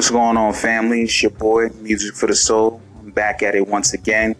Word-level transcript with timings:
What's 0.00 0.10
going 0.10 0.38
on, 0.38 0.54
family? 0.54 1.02
It's 1.02 1.22
your 1.22 1.30
boy, 1.32 1.68
Music 1.82 2.14
for 2.14 2.26
the 2.26 2.34
Soul. 2.34 2.80
I'm 3.00 3.10
back 3.10 3.42
at 3.42 3.54
it 3.54 3.68
once 3.68 3.92
again. 3.92 4.34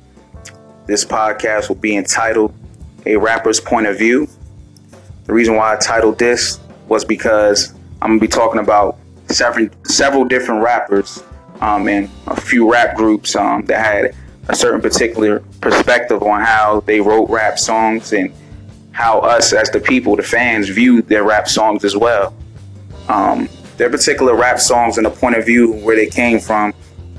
This 0.87 1.05
podcast 1.05 1.69
will 1.69 1.77
be 1.77 1.99
entitled 1.99 2.55
A 3.05 3.19
Rapper's 3.19 3.61
Point 3.61 3.87
of 3.87 3.99
View. 3.99 4.27
The 5.27 5.35
reason 5.35 5.57
why 5.57 5.75
I 5.75 5.77
titled 5.77 6.19
this 6.19 6.59
was 6.89 7.05
because 7.05 7.75
I'm 8.01 8.09
going 8.09 8.21
to 8.21 8.27
be 8.27 8.31
talking 8.31 8.59
about 8.59 8.97
several, 9.27 9.69
several 9.85 10.25
different 10.25 10.65
rappers 10.65 11.23
um, 11.61 11.87
and 11.89 12.09
a 12.27 12.41
few 12.41 12.73
rap 12.73 12.97
groups 12.97 13.37
um, 13.37 13.67
that 13.67 13.85
had 13.85 14.17
a 14.49 14.57
certain 14.57 14.81
particular 14.81 15.41
perspective 15.61 16.23
on 16.23 16.41
how 16.41 16.81
they 16.87 17.03
wrote 17.03 17.29
rap 17.29 17.59
songs 17.59 18.15
and 18.15 18.33
how 18.93 19.19
us 19.19 19.53
as 19.53 19.69
the 19.69 19.81
people, 19.81 20.17
the 20.17 20.23
fans, 20.23 20.71
viewed 20.71 21.07
their 21.09 21.23
rap 21.23 21.49
songs 21.49 21.85
as 21.85 21.95
well. 21.95 22.35
Um, 23.11 23.47
their 23.81 23.89
particular 23.89 24.35
rap 24.35 24.61
songs 24.61 24.99
and 24.99 25.07
the 25.07 25.11
point 25.11 25.35
of 25.35 25.47
view 25.47 25.73
where 25.73 25.97
they 25.97 26.07
came 26.07 26.39
from 26.39 26.75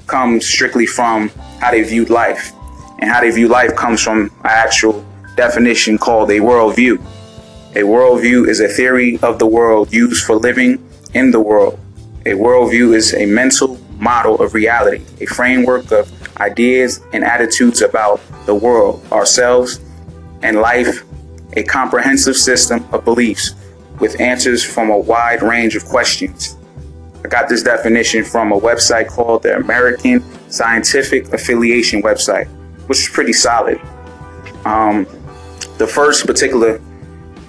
comes 0.06 0.46
strictly 0.46 0.86
from 0.86 1.30
how 1.60 1.72
they 1.72 1.82
viewed 1.82 2.12
life. 2.12 2.54
And 3.00 3.10
how 3.10 3.22
they 3.22 3.32
view 3.32 3.48
life 3.48 3.76
comes 3.76 4.00
from 4.00 4.26
an 4.26 4.32
actual 4.44 5.04
definition 5.36 5.98
called 5.98 6.30
a 6.30 6.40
worldview. 6.40 7.00
A 7.72 7.82
worldview 7.82 8.48
is 8.48 8.60
a 8.60 8.68
theory 8.68 9.18
of 9.24 9.40
the 9.40 9.48
world 9.48 9.92
used 9.92 10.24
for 10.24 10.36
living 10.36 10.88
in 11.16 11.32
the 11.32 11.40
world. 11.40 11.80
A 12.28 12.34
worldview 12.34 12.94
is 12.94 13.16
a 13.16 13.26
mental 13.26 13.80
model 13.98 14.40
of 14.40 14.54
reality, 14.54 15.04
a 15.20 15.26
framework 15.26 15.92
of 15.92 16.12
ideas 16.40 17.02
and 17.12 17.24
attitudes 17.24 17.82
about 17.82 18.22
the 18.46 18.54
world, 18.54 19.04
ourselves, 19.12 19.80
and 20.44 20.58
life, 20.58 21.04
a 21.54 21.64
comprehensive 21.64 22.38
system 22.38 22.86
of 22.94 23.04
beliefs 23.04 23.56
with 24.02 24.20
answers 24.20 24.64
from 24.64 24.90
a 24.90 24.98
wide 24.98 25.42
range 25.44 25.76
of 25.76 25.86
questions. 25.86 26.58
I 27.24 27.28
got 27.28 27.48
this 27.48 27.62
definition 27.62 28.26
from 28.26 28.52
a 28.52 28.60
website 28.60 29.08
called 29.08 29.44
the 29.44 29.56
American 29.56 30.24
Scientific 30.50 31.32
Affiliation 31.32 32.02
website, 32.02 32.48
which 32.88 33.00
is 33.00 33.10
pretty 33.10 33.32
solid. 33.32 33.80
Um, 34.66 35.06
the 35.78 35.88
first 35.88 36.26
particular 36.26 36.82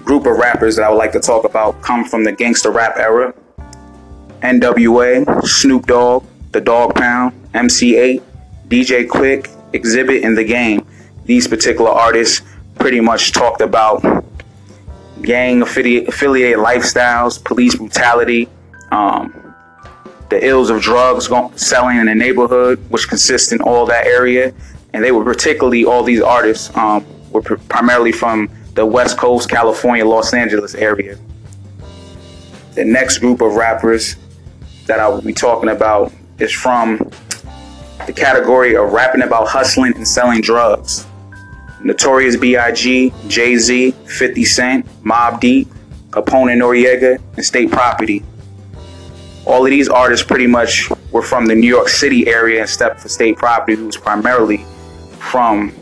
group 0.03 0.27
of 0.27 0.37
rappers 0.37 0.75
that 0.75 0.83
I 0.83 0.89
would 0.89 0.97
like 0.97 1.11
to 1.13 1.19
talk 1.19 1.43
about 1.43 1.81
come 1.81 2.05
from 2.05 2.23
the 2.23 2.31
gangster 2.31 2.71
rap 2.71 2.97
era. 2.97 3.33
NWA, 4.41 5.43
Snoop 5.43 5.87
Dogg, 5.87 6.23
The 6.51 6.61
Dogg 6.61 6.95
Pound, 6.95 7.33
MC 7.53 7.93
Eiht, 7.93 8.21
DJ 8.67 9.07
Quik, 9.07 9.47
Xzibit, 9.71 10.21
in 10.21 10.35
The 10.35 10.43
Game. 10.43 10.85
These 11.25 11.47
particular 11.47 11.89
artists 11.89 12.41
pretty 12.75 12.99
much 12.99 13.31
talked 13.31 13.61
about 13.61 14.03
gang 15.23 15.61
affiliated 15.61 16.57
lifestyles, 16.59 17.43
police 17.43 17.75
brutality, 17.75 18.49
um, 18.91 19.55
the 20.29 20.45
ills 20.45 20.69
of 20.69 20.81
drugs 20.81 21.29
selling 21.55 21.97
in 21.97 22.05
the 22.07 22.15
neighborhood, 22.15 22.79
which 22.89 23.07
consists 23.07 23.51
in 23.51 23.61
all 23.61 23.85
that 23.85 24.05
area. 24.05 24.53
And 24.93 25.03
they 25.03 25.11
were 25.11 25.23
particularly, 25.23 25.85
all 25.85 26.03
these 26.03 26.21
artists 26.21 26.75
um, 26.77 27.05
were 27.31 27.41
pr- 27.41 27.55
primarily 27.69 28.11
from 28.11 28.49
the 28.73 28.85
West 28.85 29.17
Coast, 29.17 29.49
California, 29.49 30.05
Los 30.05 30.33
Angeles 30.33 30.75
area. 30.75 31.17
The 32.73 32.83
next 32.83 33.19
group 33.19 33.41
of 33.41 33.53
rappers 33.53 34.15
that 34.87 34.99
I 34.99 35.07
will 35.07 35.21
be 35.21 35.33
talking 35.33 35.69
about 35.69 36.11
is 36.39 36.51
from 36.51 36.97
the 38.05 38.13
category 38.13 38.75
of 38.75 38.91
rapping 38.91 39.21
about 39.21 39.47
hustling 39.47 39.95
and 39.95 40.07
selling 40.07 40.41
drugs. 40.41 41.05
Notorious 41.83 42.37
B.I.G., 42.37 43.13
Jay 43.27 43.57
Z, 43.57 43.91
50 43.91 44.45
Cent, 44.45 45.03
Mobb 45.03 45.39
Deep, 45.39 45.67
Capone 46.09 46.55
Noreaga, 46.55 47.21
and 47.35 47.45
State 47.45 47.71
Property. 47.71 48.23
All 49.45 49.65
of 49.65 49.69
these 49.69 49.89
artists 49.89 50.25
pretty 50.25 50.47
much 50.47 50.89
were 51.11 51.21
from 51.21 51.45
the 51.45 51.55
New 51.55 51.67
York 51.67 51.89
City 51.89 52.27
area, 52.27 52.61
except 52.61 53.01
for 53.01 53.09
State 53.09 53.37
Property, 53.37 53.75
who's 53.75 53.97
primarily 53.97 54.65
from 55.19 55.73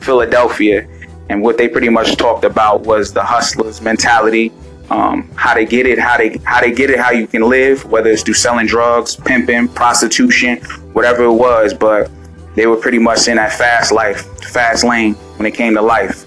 Philadelphia. 0.00 0.86
And 1.28 1.42
what 1.42 1.58
they 1.58 1.68
pretty 1.68 1.88
much 1.88 2.16
talked 2.16 2.44
about 2.44 2.82
was 2.82 3.12
the 3.12 3.24
hustlers 3.24 3.80
mentality, 3.80 4.52
um, 4.90 5.28
how 5.34 5.54
to 5.54 5.64
get 5.64 5.86
it, 5.86 5.98
how 5.98 6.18
they 6.18 6.38
how 6.44 6.60
they 6.60 6.70
get 6.70 6.90
it, 6.90 6.98
how 6.98 7.10
you 7.10 7.26
can 7.26 7.42
live, 7.42 7.84
whether 7.86 8.10
it's 8.10 8.22
through 8.22 8.34
selling 8.34 8.66
drugs, 8.66 9.16
pimping, 9.16 9.68
prostitution, 9.68 10.58
whatever 10.92 11.24
it 11.24 11.32
was. 11.32 11.72
But 11.72 12.10
they 12.54 12.66
were 12.66 12.76
pretty 12.76 12.98
much 12.98 13.28
in 13.28 13.36
that 13.36 13.52
fast 13.52 13.92
life, 13.92 14.26
fast 14.44 14.84
lane 14.84 15.14
when 15.36 15.46
it 15.46 15.54
came 15.54 15.74
to 15.74 15.82
life. 15.82 16.26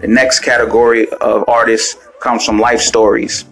The 0.00 0.08
next 0.08 0.40
category 0.40 1.08
of 1.10 1.44
artists 1.46 1.96
comes 2.20 2.44
from 2.44 2.58
life 2.58 2.80
stories. 2.80 3.44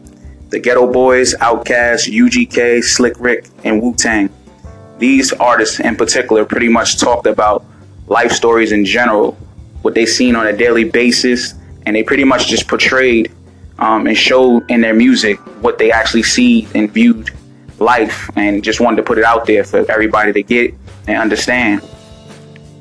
The 0.48 0.58
Geto 0.58 0.90
Boys, 0.90 1.34
Outkast, 1.36 2.10
UGK, 2.10 2.82
Slick 2.82 3.14
Rick, 3.18 3.48
and 3.64 3.82
Wu 3.82 3.94
Tang. 3.94 4.30
These 4.98 5.34
artists 5.34 5.78
in 5.78 5.94
particular 5.94 6.46
pretty 6.46 6.68
much 6.68 6.98
talked 6.98 7.26
about 7.26 7.64
life 8.06 8.32
stories 8.32 8.72
in 8.72 8.86
general, 8.86 9.32
what 9.82 9.94
they 9.94 10.06
seen 10.06 10.34
on 10.34 10.46
a 10.46 10.56
daily 10.56 10.84
basis, 10.84 11.54
and 11.84 11.94
they 11.94 12.02
pretty 12.02 12.24
much 12.24 12.48
just 12.48 12.66
portrayed 12.66 13.30
um, 13.78 14.06
and 14.06 14.16
showed 14.16 14.68
in 14.70 14.80
their 14.80 14.94
music 14.94 15.38
what 15.62 15.78
they 15.78 15.92
actually 15.92 16.22
see 16.22 16.66
and 16.74 16.90
viewed 16.90 17.30
life 17.80 18.30
and 18.36 18.62
just 18.62 18.80
wanted 18.80 18.96
to 18.96 19.02
put 19.02 19.18
it 19.18 19.24
out 19.24 19.46
there 19.46 19.64
for 19.64 19.90
everybody 19.90 20.32
to 20.32 20.42
get 20.42 20.74
and 21.06 21.18
understand. 21.18 21.82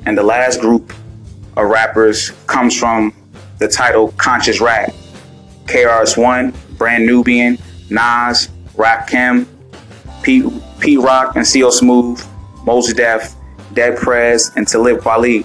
And 0.06 0.16
the 0.16 0.22
last 0.22 0.60
group 0.60 0.92
of 1.56 1.68
rappers 1.68 2.30
comes 2.46 2.78
from 2.78 3.14
the 3.58 3.68
title 3.68 4.12
Conscious 4.12 4.60
Rap. 4.60 4.92
KRS-One, 5.66 6.54
Brand 6.78 7.04
Nubian, 7.04 7.58
Nas, 7.90 8.48
Rakim, 8.74 9.46
Pete, 10.22 10.46
Pete 10.80 10.98
Rock 10.98 11.36
and 11.36 11.46
CL 11.46 11.72
Smooth, 11.72 12.24
Mos 12.64 12.92
Def, 12.94 13.34
Dead 13.74 13.98
Prez, 13.98 14.50
and 14.56 14.66
Talib 14.66 15.00
Kweli. 15.00 15.44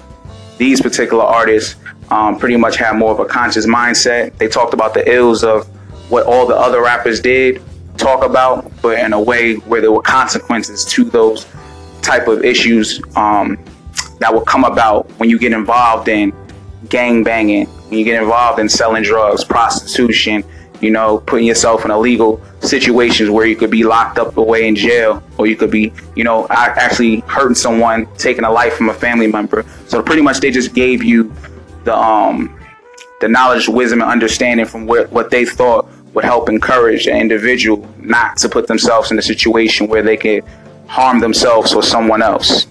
These 0.57 0.81
particular 0.81 1.23
artists 1.23 1.75
um, 2.09 2.37
pretty 2.37 2.55
much 2.55 2.77
have 2.77 2.95
more 2.95 3.11
of 3.11 3.19
a 3.19 3.25
conscious 3.25 3.65
mindset. 3.65 4.37
They 4.37 4.47
talked 4.47 4.73
about 4.73 4.93
the 4.93 5.09
ills 5.11 5.43
of 5.43 5.67
what 6.09 6.25
all 6.25 6.45
the 6.45 6.55
other 6.55 6.81
rappers 6.81 7.19
did 7.19 7.61
talk 7.97 8.23
about, 8.23 8.71
but 8.81 8.99
in 8.99 9.13
a 9.13 9.21
way 9.21 9.55
where 9.55 9.81
there 9.81 9.91
were 9.91 10.01
consequences 10.01 10.85
to 10.85 11.03
those 11.03 11.45
type 12.01 12.27
of 12.27 12.43
issues 12.43 13.01
um, 13.15 13.57
that 14.19 14.33
will 14.33 14.41
come 14.41 14.63
about 14.63 15.09
when 15.19 15.29
you 15.29 15.39
get 15.39 15.53
involved 15.53 16.07
in 16.07 16.33
gang 16.89 17.23
banging, 17.23 17.65
when 17.65 17.99
you 17.99 18.05
get 18.05 18.21
involved 18.21 18.59
in 18.59 18.67
selling 18.67 19.03
drugs, 19.03 19.43
prostitution, 19.43 20.43
you 20.81 20.91
know, 20.91 21.19
putting 21.19 21.47
yourself 21.47 21.85
in 21.85 21.91
illegal 21.91 22.41
situations 22.59 23.29
where 23.29 23.45
you 23.45 23.55
could 23.55 23.71
be 23.71 23.83
locked 23.83 24.19
up 24.19 24.35
away 24.35 24.67
in 24.67 24.75
jail, 24.75 25.23
or 25.37 25.47
you 25.47 25.55
could 25.55 25.71
be, 25.71 25.93
you 26.15 26.25
know, 26.25 26.45
actually 26.49 27.21
hurting 27.21 27.55
someone, 27.55 28.05
taking 28.17 28.43
a 28.43 28.51
life 28.51 28.73
from 28.73 28.89
a 28.89 28.93
family 28.93 29.27
member. 29.27 29.65
So 29.87 30.03
pretty 30.03 30.21
much 30.21 30.41
they 30.41 30.51
just 30.51 30.73
gave 30.73 31.01
you 31.01 31.33
the 31.85 31.95
um 31.95 32.59
the 33.21 33.29
knowledge, 33.29 33.69
wisdom, 33.69 34.01
and 34.01 34.11
understanding 34.11 34.65
from 34.65 34.85
what 34.85 35.09
what 35.11 35.29
they 35.29 35.45
thought 35.45 35.89
would 36.13 36.23
help 36.23 36.49
encourage 36.49 37.07
an 37.07 37.17
individual 37.17 37.87
not 37.97 38.37
to 38.37 38.49
put 38.49 38.67
themselves 38.67 39.11
in 39.11 39.17
a 39.17 39.21
situation 39.21 39.87
where 39.87 40.03
they 40.03 40.17
could 40.17 40.43
harm 40.87 41.19
themselves 41.19 41.73
or 41.73 41.81
someone 41.81 42.21
else. 42.21 42.67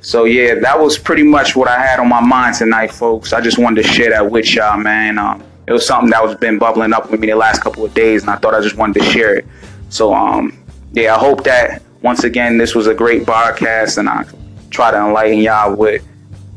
So 0.00 0.24
yeah, 0.24 0.54
that 0.60 0.80
was 0.80 0.98
pretty 0.98 1.22
much 1.22 1.54
what 1.54 1.68
I 1.68 1.78
had 1.78 2.00
on 2.00 2.08
my 2.08 2.20
mind 2.20 2.56
tonight, 2.56 2.90
folks. 2.90 3.34
I 3.34 3.40
just 3.40 3.58
wanted 3.58 3.82
to 3.82 3.88
share 3.88 4.10
that 4.10 4.30
with 4.30 4.54
y'all, 4.54 4.78
man. 4.78 5.18
Um, 5.18 5.42
it 5.66 5.72
was 5.72 5.86
something 5.86 6.10
that 6.10 6.22
was 6.22 6.34
been 6.36 6.58
bubbling 6.58 6.94
up 6.94 7.10
with 7.10 7.20
me 7.20 7.26
the 7.26 7.36
last 7.36 7.62
couple 7.62 7.84
of 7.84 7.92
days, 7.92 8.22
and 8.22 8.30
I 8.30 8.36
thought 8.36 8.54
I 8.54 8.60
just 8.62 8.76
wanted 8.76 9.00
to 9.00 9.10
share 9.10 9.36
it. 9.36 9.46
So 9.90 10.14
um, 10.14 10.58
yeah, 10.92 11.14
I 11.14 11.18
hope 11.18 11.44
that 11.44 11.82
once 12.00 12.24
again 12.24 12.56
this 12.56 12.74
was 12.74 12.86
a 12.86 12.94
great 12.94 13.26
broadcast, 13.26 13.98
and 13.98 14.08
I 14.08 14.24
try 14.70 14.90
to 14.90 14.96
enlighten 14.96 15.40
y'all 15.40 15.74
with 15.74 16.06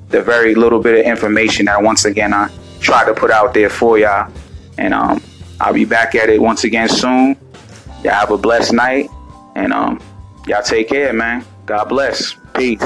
the 0.10 0.22
very 0.22 0.56
little 0.56 0.80
bit 0.80 1.00
of 1.00 1.06
information 1.06 1.66
that 1.66 1.82
once 1.82 2.06
again 2.06 2.34
I 2.34 2.50
try 2.80 3.04
to 3.04 3.14
put 3.14 3.32
out 3.32 3.54
there 3.54 3.70
for 3.70 3.98
y'all. 3.98 4.32
And 4.78 4.94
um, 4.94 5.22
I'll 5.64 5.74
be 5.74 5.86
back 5.86 6.14
at 6.14 6.30
it 6.30 6.42
once 6.42 6.66
again 6.66 6.90
soon. 6.90 7.38
Y'all 8.04 8.12
have 8.12 8.32
a 8.32 8.38
blessed 8.38 8.74
night, 8.74 9.10
and 9.56 9.72
um, 9.72 9.98
y'all 10.46 10.62
take 10.62 10.90
care, 10.90 11.14
man. 11.14 11.46
God 11.66 11.86
bless. 11.86 12.36
Peace. 12.54 12.84